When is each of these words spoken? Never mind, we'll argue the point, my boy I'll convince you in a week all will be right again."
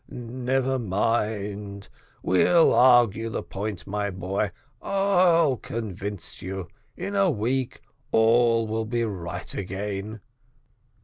Never 0.09 0.79
mind, 0.79 1.87
we'll 2.23 2.73
argue 2.73 3.29
the 3.29 3.43
point, 3.43 3.85
my 3.85 4.09
boy 4.09 4.49
I'll 4.81 5.57
convince 5.57 6.41
you 6.41 6.67
in 6.97 7.13
a 7.15 7.29
week 7.29 7.81
all 8.11 8.65
will 8.65 8.85
be 8.85 9.05
right 9.05 9.53
again." 9.53 10.21